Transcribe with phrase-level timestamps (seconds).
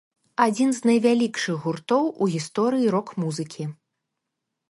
[0.43, 3.63] Адзін з найвялікшых гуртоў у гісторыі рок-музыкі.